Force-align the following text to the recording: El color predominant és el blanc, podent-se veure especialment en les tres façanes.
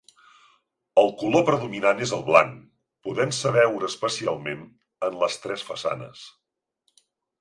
El 1.01 1.11
color 1.17 1.43
predominant 1.49 2.01
és 2.07 2.13
el 2.17 2.23
blanc, 2.29 2.55
podent-se 3.09 3.51
veure 3.57 3.91
especialment 3.93 4.65
en 5.09 5.21
les 5.25 5.39
tres 5.45 5.67
façanes. 5.69 6.25